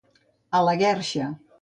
[0.61, 1.31] A la guerxa.